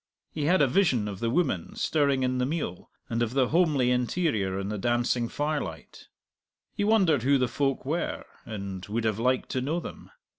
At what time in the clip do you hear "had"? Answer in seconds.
0.45-0.63